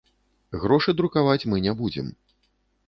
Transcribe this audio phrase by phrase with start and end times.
[0.63, 2.13] Грошы друкаваць мы не будзем.